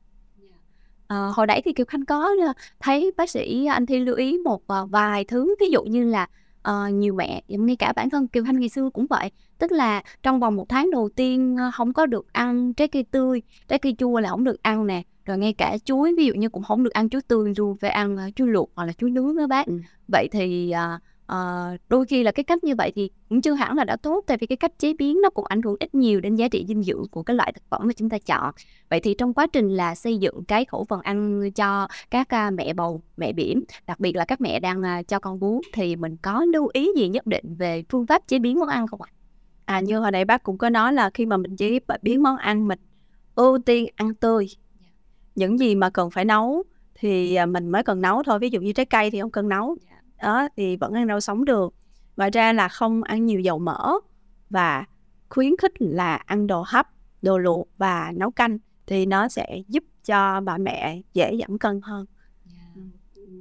[1.06, 4.38] Ờ, hồi nãy thì Kiều Khanh có ờ, thấy bác sĩ anh Thi lưu ý
[4.38, 6.26] một ờ, vài thứ ví dụ như là
[6.62, 9.30] ờ, nhiều mẹ ngay cả bản thân Kiều Khanh ngày xưa cũng vậy.
[9.58, 13.42] Tức là trong vòng một tháng đầu tiên không có được ăn trái cây tươi
[13.68, 15.02] trái cây chua là không được ăn nè.
[15.24, 17.90] Rồi ngay cả chuối ví dụ như cũng không được ăn chuối tươi luôn phải
[17.90, 19.66] ăn chuối luộc hoặc là chuối nướng đó bác.
[19.66, 19.80] Ừ.
[20.12, 23.76] vậy thì uh, uh, đôi khi là cái cách như vậy thì cũng chưa hẳn
[23.76, 26.20] là đã tốt tại vì cái cách chế biến nó cũng ảnh hưởng ít nhiều
[26.20, 28.54] đến giá trị dinh dưỡng của cái loại thực phẩm mà chúng ta chọn.
[28.90, 32.54] Vậy thì trong quá trình là xây dựng cái khẩu phần ăn cho các uh,
[32.54, 35.96] mẹ bầu mẹ bỉm đặc biệt là các mẹ đang uh, cho con bú thì
[35.96, 39.02] mình có lưu ý gì nhất định về phương pháp chế biến món ăn không
[39.02, 39.10] ạ?
[39.64, 42.36] À như hồi nãy bác cũng có nói là khi mà mình chế biến món
[42.36, 42.78] ăn mình
[43.34, 44.46] ưu tiên ăn tươi.
[44.80, 44.86] Dạ.
[45.34, 46.62] những gì mà cần phải nấu
[46.94, 48.38] thì mình mới cần nấu thôi.
[48.38, 49.76] Ví dụ như trái cây thì không cần nấu.
[49.90, 51.74] Dạ đó thì vẫn ăn rau sống được
[52.16, 53.92] ngoài ra là không ăn nhiều dầu mỡ
[54.50, 54.84] và
[55.28, 56.86] khuyến khích là ăn đồ hấp
[57.22, 61.80] đồ luộc và nấu canh thì nó sẽ giúp cho bà mẹ dễ giảm cân
[61.82, 62.06] hơn
[62.52, 62.88] yeah.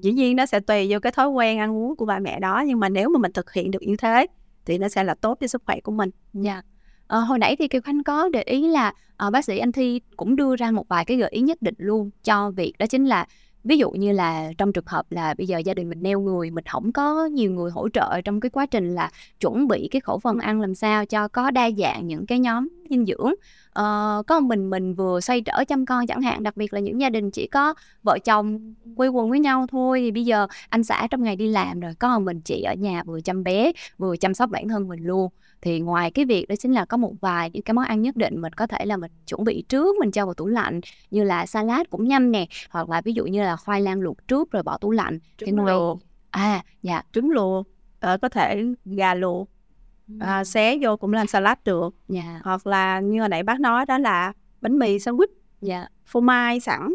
[0.04, 2.64] dĩ nhiên nó sẽ tùy vô cái thói quen ăn uống của bà mẹ đó
[2.68, 4.28] nhưng mà nếu mà mình thực hiện được như thế
[4.66, 6.66] thì nó sẽ là tốt cho sức khỏe của mình dạ yeah.
[7.08, 8.94] Ờ, hồi nãy thì Kiều Khanh có để ý là
[9.28, 11.76] uh, bác sĩ Anh Thi cũng đưa ra một vài cái gợi ý nhất định
[11.78, 13.28] luôn cho việc đó chính là
[13.66, 16.52] ví dụ như là trong trường hợp là bây giờ gia đình mình neo người
[16.52, 20.02] mình không có nhiều người hỗ trợ trong cái quá trình là chuẩn bị cái
[20.02, 23.34] khẩu phần ăn làm sao cho có đa dạng những cái nhóm dinh dưỡng.
[23.74, 27.02] Ờ, có mình mình vừa xoay trở chăm con chẳng hạn đặc biệt là những
[27.02, 27.74] gia đình chỉ có
[28.04, 31.48] vợ chồng quây quần với nhau thôi thì bây giờ anh xã trong ngày đi
[31.48, 34.88] làm rồi có mình chị ở nhà vừa chăm bé vừa chăm sóc bản thân
[34.88, 35.30] mình luôn
[35.62, 38.16] thì ngoài cái việc đó chính là có một vài những cái món ăn nhất
[38.16, 41.24] định mình có thể là mình chuẩn bị trước mình cho vào tủ lạnh như
[41.24, 44.52] là salad cũng nhanh nè hoặc là ví dụ như là khoai lang luộc trước
[44.52, 45.20] rồi bỏ tủ lạnh.
[45.38, 46.00] Trứng thì luộc.
[46.30, 47.04] À dạ.
[47.14, 47.68] Trứng luộc
[48.00, 49.50] ờ, có thể gà luộc
[50.20, 51.96] à, xé vô cũng làm salad được.
[52.08, 52.40] Dạ.
[52.44, 55.28] hoặc là như hồi nãy bác nói đó là bánh mì sandwich.
[55.62, 55.88] Dạ.
[56.06, 56.90] phô mai sẵn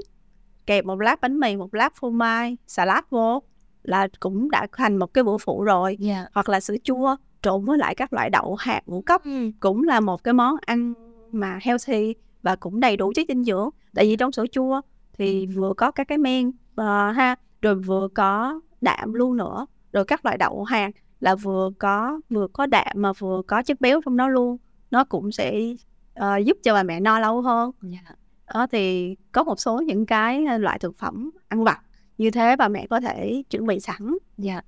[0.66, 3.42] kẹp một lát bánh mì một lát phô mai salad vô
[3.82, 5.98] là cũng đã thành một cái bữa phụ rồi.
[6.02, 6.28] Yeah.
[6.34, 9.50] hoặc là sữa chua trộn với lại các loại đậu hạt ngũ cốc ừ.
[9.60, 10.94] cũng là một cái món ăn
[11.32, 14.80] mà healthy và cũng đầy đủ chất dinh dưỡng tại vì trong sữa chua
[15.18, 15.52] thì ừ.
[15.54, 20.24] vừa có các cái men uh, ha rồi vừa có đạm luôn nữa rồi các
[20.24, 24.16] loại đậu hạt là vừa có vừa có đạm mà vừa có chất béo trong
[24.16, 24.56] đó luôn
[24.90, 25.74] nó cũng sẽ
[26.20, 28.04] uh, giúp cho bà mẹ no lâu hơn yeah.
[28.08, 28.14] Dạ.
[28.54, 31.80] đó thì có một số những cái loại thực phẩm ăn vặt
[32.18, 34.60] như thế bà mẹ có thể chuẩn bị sẵn dạ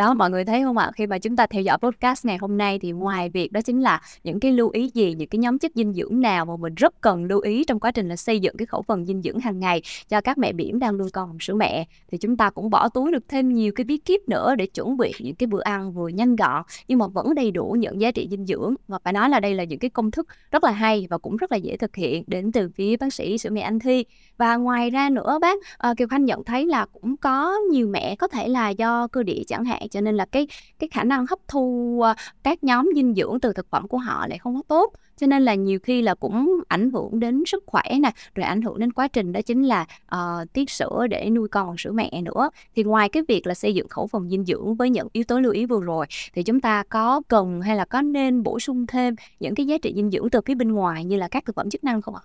[0.00, 0.90] đó mọi người thấy không ạ?
[0.94, 3.80] Khi mà chúng ta theo dõi podcast ngày hôm nay thì ngoài việc đó chính
[3.80, 6.74] là những cái lưu ý gì những cái nhóm chất dinh dưỡng nào mà mình
[6.74, 9.38] rất cần lưu ý trong quá trình là xây dựng cái khẩu phần dinh dưỡng
[9.38, 12.50] hàng ngày cho các mẹ bỉm đang nuôi con bằng sữa mẹ thì chúng ta
[12.50, 15.46] cũng bỏ túi được thêm nhiều cái bí kíp nữa để chuẩn bị những cái
[15.46, 18.74] bữa ăn vừa nhanh gọn nhưng mà vẫn đầy đủ những giá trị dinh dưỡng.
[18.88, 21.36] Và phải nói là đây là những cái công thức rất là hay và cũng
[21.36, 24.04] rất là dễ thực hiện đến từ phía bác sĩ sữa mẹ anh thi.
[24.38, 25.58] Và ngoài ra nữa bác
[25.90, 29.22] uh, kiều khanh nhận thấy là cũng có nhiều mẹ có thể là do cơ
[29.22, 30.46] địa chẳng hạn cho nên là cái
[30.78, 34.26] cái khả năng hấp thu ờ, các nhóm dinh dưỡng từ thực phẩm của họ
[34.28, 37.64] lại không có tốt cho nên là nhiều khi là cũng ảnh hưởng đến sức
[37.66, 41.30] khỏe nè rồi ảnh hưởng đến quá trình đó chính là uh, tiết sữa để
[41.30, 44.44] nuôi con sữa mẹ nữa thì ngoài cái việc là xây dựng khẩu phần dinh
[44.44, 47.76] dưỡng với những yếu tố lưu ý vừa rồi thì chúng ta có cần hay
[47.76, 50.72] là có nên bổ sung thêm những cái giá trị dinh dưỡng từ phía bên
[50.72, 52.22] ngoài như là các thực phẩm chức năng không ạ?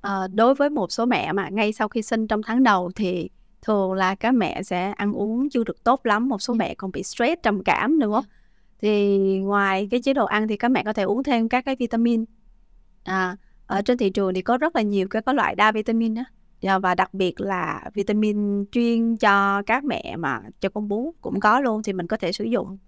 [0.00, 3.30] À, đối với một số mẹ mà ngay sau khi sinh trong tháng đầu thì
[3.62, 6.90] thường là các mẹ sẽ ăn uống chưa được tốt lắm một số mẹ còn
[6.92, 8.22] bị stress trầm cảm nữa.
[8.80, 11.76] Thì ngoài cái chế độ ăn thì các mẹ có thể uống thêm các cái
[11.76, 12.24] vitamin.
[13.04, 16.14] À, ở trên thị trường thì có rất là nhiều cái có loại đa vitamin
[16.14, 16.22] đó
[16.60, 21.40] dạ, và đặc biệt là vitamin chuyên cho các mẹ mà cho con bú cũng
[21.40, 22.78] có luôn thì mình có thể sử dụng.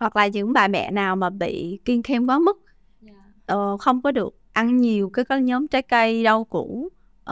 [0.00, 2.64] Hoặc là những bà mẹ nào mà bị kiêng khem quá mức
[3.52, 6.88] uh, không có được ăn nhiều cái có nhóm trái cây rau củ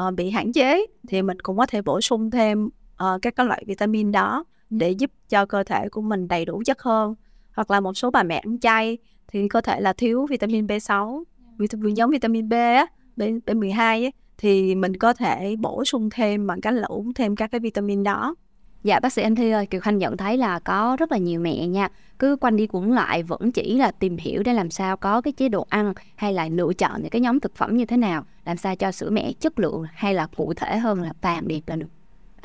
[0.06, 2.68] uh, bị hạn chế thì mình cũng có thể bổ sung thêm
[3.04, 6.62] uh, các cái loại vitamin đó để giúp cho cơ thể của mình đầy đủ
[6.66, 7.14] chất hơn.
[7.52, 11.22] Hoặc là một số bà mẹ ăn chay thì có thể là thiếu vitamin B6
[11.58, 16.46] vitamin giống vitamin B á B, B12 á thì mình có thể bổ sung thêm
[16.46, 18.34] bằng cách là uống thêm các cái vitamin đó.
[18.82, 21.40] Dạ bác sĩ Anh Thi ơi, Kiều Khanh nhận thấy là có rất là nhiều
[21.40, 21.88] mẹ nha.
[22.18, 25.32] Cứ quanh đi quẩn lại vẫn chỉ là tìm hiểu để làm sao có cái
[25.32, 28.24] chế độ ăn Hay là lựa chọn những cái nhóm thực phẩm như thế nào
[28.44, 31.60] Làm sao cho sữa mẹ chất lượng hay là cụ thể hơn là vàng đẹp
[31.66, 31.86] là được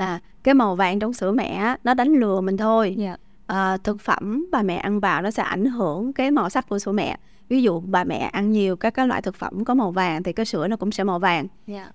[0.02, 3.20] À, cái màu vàng trong sữa mẹ nó đánh lừa mình thôi yeah.
[3.48, 3.56] Dạ.
[3.56, 6.78] à, Thực phẩm bà mẹ ăn vào nó sẽ ảnh hưởng cái màu sắc của
[6.78, 7.16] sữa mẹ
[7.48, 10.32] Ví dụ bà mẹ ăn nhiều các cái loại thực phẩm có màu vàng thì
[10.32, 11.86] cái sữa nó cũng sẽ màu vàng yeah.
[11.86, 11.92] Dạ.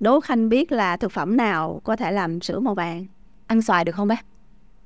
[0.00, 3.06] Đố Khanh biết là thực phẩm nào có thể làm sữa màu vàng
[3.46, 4.24] ăn xoài được không bác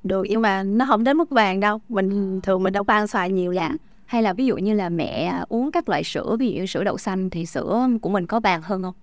[0.03, 3.07] được nhưng mà nó không đến mức vàng đâu mình thường mình đâu có ăn
[3.07, 6.51] xoài nhiều lắm hay là ví dụ như là mẹ uống các loại sữa ví
[6.51, 8.93] dụ như sữa đậu xanh thì sữa của mình có vàng hơn không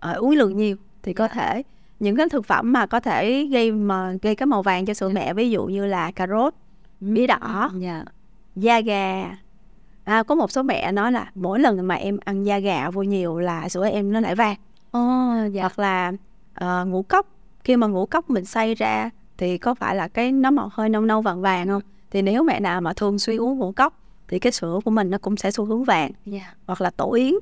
[0.00, 1.62] ờ, uống lượng nhiều thì có thể
[2.00, 5.08] những cái thực phẩm mà có thể gây mà gây cái màu vàng cho sữa
[5.08, 6.54] mẹ ví dụ như là cà rốt
[7.00, 8.06] bí đỏ yeah.
[8.56, 9.36] da gà.
[10.04, 13.02] À, có một số mẹ nói là mỗi lần mà em ăn da gà vô
[13.02, 14.56] nhiều là sữa em nó lại vàng.
[14.98, 15.60] Oh, yeah.
[15.60, 16.12] hoặc là
[16.64, 17.26] uh, ngũ cốc.
[17.64, 20.88] Khi mà ngũ cốc mình xay ra thì có phải là cái nó màu hơi
[20.88, 21.82] nâu nâu vàng vàng không?
[22.10, 25.10] Thì nếu mẹ nào mà thường xuyên uống ngũ cốc thì cái sữa của mình
[25.10, 26.10] nó cũng sẽ xu hướng vàng.
[26.32, 26.56] Yeah.
[26.66, 27.34] hoặc là tổ yến.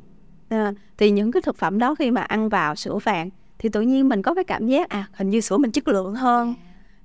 [0.49, 3.31] À, thì những cái thực phẩm đó khi mà ăn vào sữa vàng
[3.65, 6.15] thì tự nhiên mình có cái cảm giác à hình như sữa mình chất lượng
[6.15, 6.55] hơn.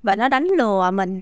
[0.02, 1.20] Và nó đánh lừa mình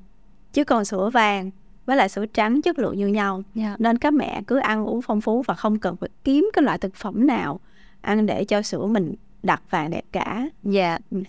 [0.52, 1.50] chứ còn sữa vàng
[1.86, 3.42] với lại sữa trắng chất lượng như nhau.
[3.54, 3.80] Yeah.
[3.80, 6.78] nên các mẹ cứ ăn uống phong phú và không cần phải kiếm cái loại
[6.78, 7.60] thực phẩm nào
[8.00, 10.48] ăn để cho sữa mình đặc vàng đẹp cả.
[10.62, 11.24] Dạ yeah.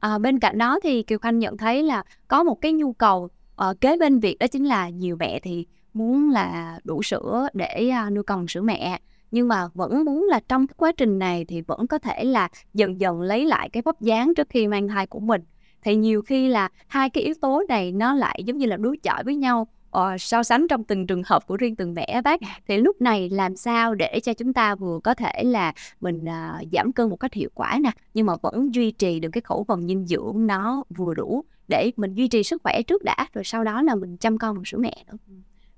[0.00, 3.28] À, bên cạnh đó thì Kiều Khanh nhận thấy là có một cái nhu cầu
[3.70, 7.90] uh, kế bên việc đó chính là nhiều mẹ thì muốn là đủ sữa để
[8.06, 11.44] uh, nuôi con sữa mẹ nhưng mà vẫn muốn là trong cái quá trình này
[11.44, 14.88] thì vẫn có thể là dần dần lấy lại cái vóc dáng trước khi mang
[14.88, 15.42] thai của mình.
[15.82, 18.96] Thì nhiều khi là hai cái yếu tố này nó lại giống như là đối
[18.96, 19.66] chọi với nhau
[19.98, 22.40] uh, so sánh trong từng trường hợp của riêng từng mẹ bác.
[22.68, 26.66] Thì lúc này làm sao để cho chúng ta vừa có thể là mình uh,
[26.72, 29.64] giảm cân một cách hiệu quả nè nhưng mà vẫn duy trì được cái khẩu
[29.64, 33.44] phần dinh dưỡng nó vừa đủ để mình duy trì sức khỏe trước đã rồi
[33.44, 35.16] sau đó là mình chăm con một sữa mẹ nữa.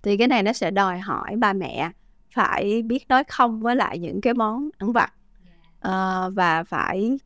[0.02, 1.90] Thì cái này nó sẽ đòi hỏi ba mẹ
[2.37, 5.12] phải biết nói không với lại những cái món ăn vặt
[5.88, 7.18] uh, và phải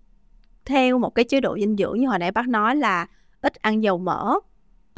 [0.64, 3.06] theo một cái chế độ dinh dưỡng như hồi nãy bác nói là
[3.40, 4.34] ít ăn dầu mỡ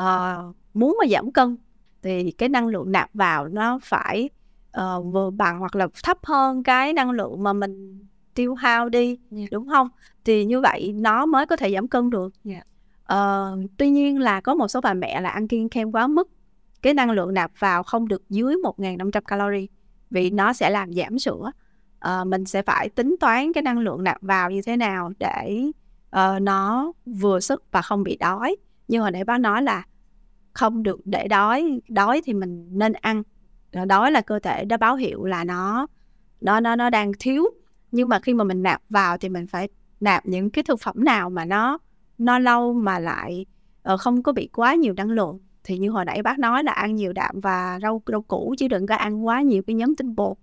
[0.02, 1.56] uh, muốn mà giảm cân
[2.02, 4.30] thì cái năng lượng nạp vào nó phải
[4.78, 9.06] uh, vừa bằng hoặc là thấp hơn cái năng lượng mà mình tiêu hao đi
[9.06, 9.18] yeah.
[9.30, 9.46] Dạ.
[9.50, 9.88] đúng không
[10.24, 12.66] thì như vậy nó mới có thể giảm cân được yeah.
[13.08, 13.52] Dạ.
[13.52, 16.30] uh, tuy nhiên là có một số bà mẹ là ăn kiêng kem quá mức
[16.82, 19.66] cái năng lượng nạp vào không được dưới 1.500 calorie
[20.12, 21.52] vì nó sẽ làm giảm sữa.
[22.06, 25.70] Uh, mình sẽ phải tính toán cái năng lượng nạp vào như thế nào để
[26.16, 28.56] uh, nó vừa sức và không bị đói.
[28.88, 29.86] Như hồi nãy bác nói là
[30.52, 33.22] không được để đói đói thì mình nên ăn.
[33.72, 35.86] Ờ, đói là cơ thể đã báo hiệu là nó
[36.40, 37.44] nó nó nó đang thiếu.
[37.92, 39.68] Nhưng mà khi mà mình nạp vào thì mình phải
[40.00, 41.78] nạp những cái thực phẩm nào mà nó
[42.18, 43.46] no lâu mà lại
[43.92, 46.72] uh, không có bị quá nhiều năng lượng thì như hồi nãy bác nói là
[46.72, 49.94] ăn nhiều đạm và rau rau củ chứ đừng có ăn quá nhiều cái nhóm
[49.94, 50.36] tinh bột.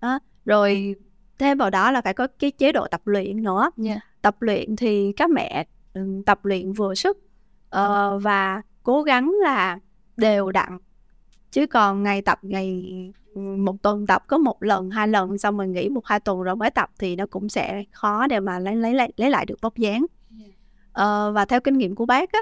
[0.00, 0.18] Đó.
[0.44, 0.94] rồi
[1.38, 3.70] thêm vào đó là phải có cái chế độ tập luyện nữa.
[3.84, 3.98] Yeah.
[4.22, 7.18] Tập luyện thì các mẹ um, tập luyện vừa sức
[7.76, 9.78] uh, và cố gắng là
[10.16, 10.78] đều đặn.
[11.50, 12.84] Chứ còn ngày tập ngày
[13.34, 16.56] một tuần tập có một lần hai lần xong mình nghỉ một hai tuần rồi
[16.56, 19.60] mới tập thì nó cũng sẽ khó để mà lấy lấy lại lấy lại được
[19.60, 20.06] vóc dáng.
[20.92, 22.40] Ờ, và theo kinh nghiệm của bác á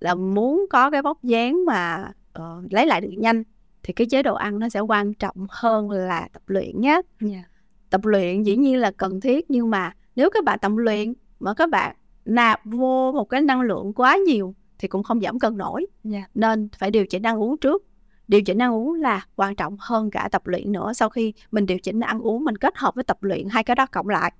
[0.00, 3.42] là muốn có cái vóc dáng mà uh, lấy lại được nhanh
[3.82, 7.04] thì cái chế độ ăn nó sẽ quan trọng hơn là tập luyện nhé yeah.
[7.20, 7.42] Dạ.
[7.90, 11.54] tập luyện dĩ nhiên là cần thiết nhưng mà nếu các bạn tập luyện mà
[11.54, 15.56] các bạn nạp vô một cái năng lượng quá nhiều thì cũng không giảm cân
[15.56, 16.14] nổi yeah.
[16.14, 16.30] Dạ.
[16.34, 17.84] nên phải điều chỉnh ăn uống trước
[18.28, 21.66] điều chỉnh ăn uống là quan trọng hơn cả tập luyện nữa sau khi mình
[21.66, 24.32] điều chỉnh ăn uống mình kết hợp với tập luyện hai cái đó cộng lại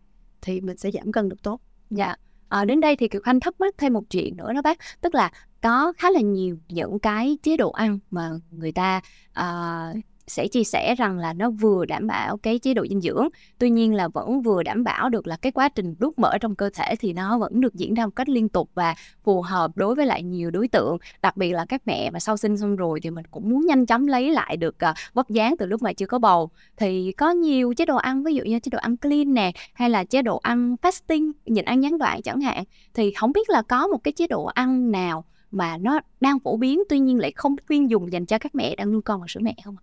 [0.43, 2.15] thì mình sẽ giảm cân được tốt dạ
[2.49, 5.15] à, đến đây thì kiều khanh thắc mắc thêm một chuyện nữa đó bác tức
[5.15, 5.31] là
[5.63, 9.01] có khá là nhiều những cái chế độ ăn mà người ta
[9.41, 13.29] uh, sẽ chia sẻ rằng là nó vừa đảm bảo cái chế độ dinh dưỡng,
[13.59, 16.55] tuy nhiên là vẫn vừa đảm bảo được là cái quá trình đốt mỡ trong
[16.55, 19.71] cơ thể thì nó vẫn được diễn ra một cách liên tục và phù hợp
[19.75, 20.97] đối với lại nhiều đối tượng.
[21.23, 23.87] Đặc biệt là các mẹ mà sau sinh xong rồi thì mình cũng muốn nhanh
[23.87, 26.51] chóng lấy lại được ờ, vóc dáng từ lúc mà chưa có bầu.
[26.77, 29.91] Thì có nhiều chế độ ăn, ví dụ như chế độ ăn clean nè, hay
[29.91, 32.65] là chế độ ăn fasting, nhịn ăn gián đoạn chẳng hạn.
[32.95, 36.57] Thì không biết là có một cái chế độ ăn nào mà nó đang phổ
[36.57, 39.27] biến, tuy nhiên lại không khuyên dùng dành cho các mẹ, đang nuôi con và
[39.29, 39.83] sữa mẹ không ạ?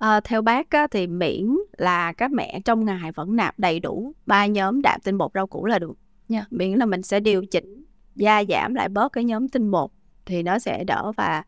[0.00, 4.12] À, theo bác á, thì miễn là các mẹ trong ngày vẫn nạp đầy đủ
[4.26, 5.96] ba nhóm đạm tinh bột rau củ là được yeah.
[6.28, 6.44] Dạ.
[6.50, 7.84] miễn là mình sẽ điều chỉnh
[8.16, 9.90] gia giảm lại bớt cái nhóm tinh bột
[10.26, 11.42] thì nó sẽ đỡ và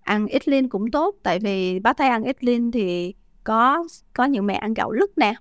[0.00, 4.24] ăn ít liên cũng tốt tại vì bác thấy ăn ít liên thì có có
[4.24, 5.34] những mẹ ăn gạo lứt nè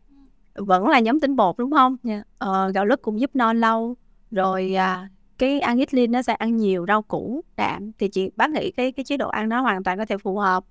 [0.55, 1.97] vẫn là nhóm tinh bột đúng không?
[2.03, 2.19] Yeah.
[2.19, 2.23] Dạ.
[2.37, 3.95] Ờ, gạo lứt cũng giúp no lâu
[4.31, 8.31] rồi à, cái ăn ít liên nó sẽ ăn nhiều rau củ đạm thì chị
[8.35, 10.63] bác nghĩ cái cái chế độ ăn đó hoàn toàn có thể phù hợp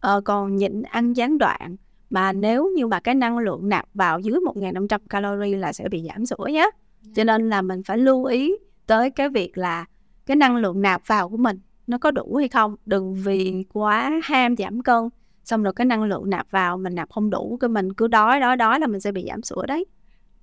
[0.00, 1.76] ờ, còn nhịn ăn gián đoạn
[2.10, 6.02] mà nếu như mà cái năng lượng nạp vào dưới 1.500 calorie là sẽ bị
[6.08, 6.70] giảm sữa nhé
[7.14, 8.56] cho nên là mình phải lưu ý
[8.86, 9.84] tới cái việc là
[10.26, 12.76] cái năng lượng nạp vào của mình nó có đủ hay không.
[12.86, 15.08] Đừng vì quá ham giảm cân
[15.44, 18.40] xong rồi cái năng lượng nạp vào mình nạp không đủ cái mình cứ đói
[18.40, 19.84] đói đói là mình sẽ bị giảm sữa đấy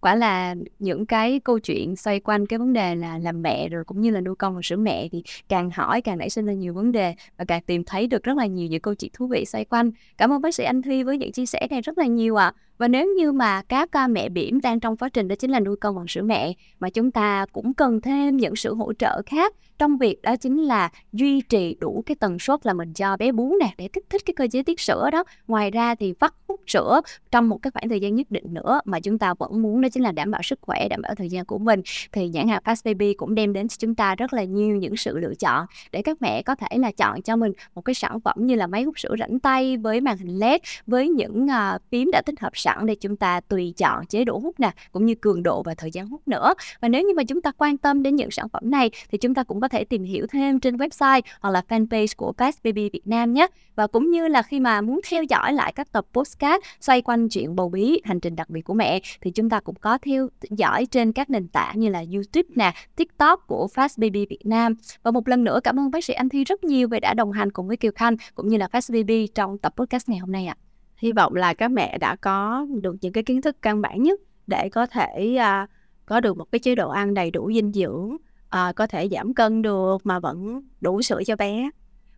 [0.06, 3.84] quả là những cái câu chuyện xoay quanh cái vấn đề là làm mẹ rồi
[3.84, 6.54] cũng như là nuôi con và sữa mẹ thì càng hỏi càng nảy sinh ra
[6.54, 9.28] nhiều vấn đề và càng tìm thấy được rất là nhiều những câu chuyện thú
[9.28, 11.98] vị xoay quanh cảm ơn bác sĩ anh Thi với những chia sẻ này rất
[11.98, 15.10] là nhiều ạ à và nếu như mà các à, mẹ bỉm đang trong quá
[15.10, 18.38] trình đó chính là nuôi con bằng sữa mẹ mà chúng ta cũng cần thêm
[18.38, 19.54] những sự hỗ trợ khác.
[19.78, 23.32] Trong việc đó chính là duy trì đủ cái tần suất là mình cho bé
[23.32, 25.24] bú nè để kích thích cái cơ chế tiết sữa đó.
[25.48, 28.82] Ngoài ra thì vắt hút sữa trong một cái khoảng thời gian nhất định nữa
[28.86, 31.30] mà chúng ta vẫn muốn đó chính là đảm bảo sức khỏe đảm bảo thời
[31.30, 31.82] gian của mình.
[32.12, 34.98] Thì nhãn hàng Fast Baby cũng đem đến cho chúng ta rất là nhiều những
[34.98, 38.20] sự lựa chọn để các mẹ có thể là chọn cho mình một cái sản
[38.20, 41.82] phẩm như là máy hút sữa rảnh tay với màn hình led với những uh,
[41.92, 45.06] phím đã tích hợp sẵn để chúng ta tùy chọn chế độ hút nè cũng
[45.06, 47.78] như cường độ và thời gian hút nữa và nếu như mà chúng ta quan
[47.78, 50.60] tâm đến những sản phẩm này thì chúng ta cũng có thể tìm hiểu thêm
[50.60, 54.42] trên website hoặc là fanpage của Fast Baby Việt Nam nhé và cũng như là
[54.42, 58.20] khi mà muốn theo dõi lại các tập postcard xoay quanh chuyện bầu bí hành
[58.20, 61.48] trình đặc biệt của mẹ thì chúng ta cũng có theo dõi trên các nền
[61.48, 64.76] tảng như là YouTube nè, TikTok của Fast Baby Việt Nam.
[65.04, 67.32] Và một lần nữa cảm ơn bác sĩ Anh Thi rất nhiều về đã đồng
[67.32, 70.32] hành cùng với Kiều Khanh cũng như là Fast Baby trong tập podcast ngày hôm
[70.32, 70.56] nay ạ.
[70.98, 74.20] Hy vọng là các mẹ đã có được những cái kiến thức căn bản nhất
[74.48, 75.68] để có thể à,
[76.06, 78.18] có được một cái chế độ ăn đầy đủ dinh dưỡng,
[78.50, 81.70] à, có thể giảm cân được mà vẫn đủ sữa cho bé.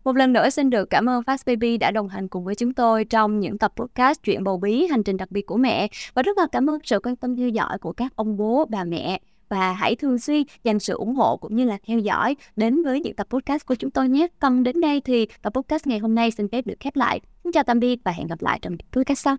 [0.04, 2.74] Một lần nữa xin được cảm ơn Fast Baby đã đồng hành cùng với chúng
[2.74, 6.24] tôi trong những tập podcast chuyện bầu bí hành trình đặc biệt của mẹ và
[6.24, 9.20] rất là cảm ơn sự quan tâm theo dõi của các ông bố, bà mẹ
[9.50, 13.02] và hãy thường xuyên dành sự ủng hộ cũng như là theo dõi đến với
[13.02, 14.28] những tập podcast của chúng tôi nhé.
[14.40, 17.20] Còn đến đây thì tập podcast ngày hôm nay xin phép được khép lại.
[17.44, 19.36] Xin chào tạm biệt và hẹn gặp lại trong những podcast sau.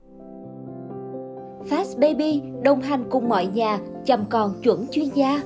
[1.71, 5.43] Fast Baby, đồng hành cùng mọi nhà, chăm con chuẩn chuyên gia.